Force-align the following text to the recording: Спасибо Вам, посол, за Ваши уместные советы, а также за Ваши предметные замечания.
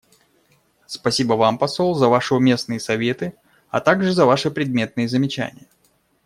Спасибо 0.87 1.33
Вам, 1.33 1.59
посол, 1.59 1.93
за 1.93 2.07
Ваши 2.09 2.33
уместные 2.33 2.79
советы, 2.79 3.35
а 3.69 3.79
также 3.81 4.13
за 4.13 4.25
Ваши 4.25 4.49
предметные 4.49 5.07
замечания. 5.07 5.67